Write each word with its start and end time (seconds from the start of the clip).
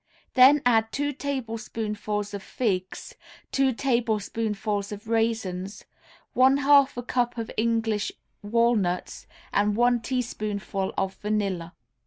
Then 0.33 0.63
add 0.65 0.91
two 0.91 1.13
tablespoonfuls 1.13 2.33
of 2.33 2.41
figs, 2.41 3.13
two 3.51 3.71
tablespoonfuls 3.71 4.91
of 4.91 5.07
raisins, 5.07 5.85
one 6.33 6.57
half 6.57 6.97
a 6.97 7.03
cup 7.03 7.37
of 7.37 7.51
English 7.55 8.11
walnuts 8.41 9.27
and 9.53 9.75
one 9.75 10.01
teaspoonful 10.01 10.91
of 10.97 11.13
vanilla. 11.17 11.75